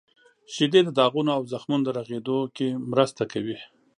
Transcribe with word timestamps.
•شیدې 0.53 0.81
د 0.85 0.89
داغونو 0.97 1.31
او 1.37 1.41
زخمونو 1.53 1.83
د 1.85 1.89
رغیدو 1.97 2.37
کې 2.55 2.67
مرسته 2.91 3.23
کوي. 3.31 3.57